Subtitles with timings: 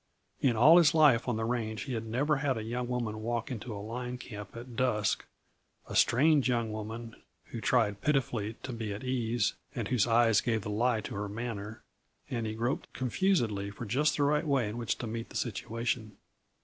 [0.39, 3.51] In all his life on the range he had never had a young woman walk
[3.51, 5.27] into a line camp at dusk
[5.87, 7.15] a strange young woman
[7.51, 11.29] who tried pitifully to be at ease and whose eyes gave the lie to her
[11.29, 11.83] manner
[12.31, 16.17] and he groped confusedly for just the right way in which to meet the situation.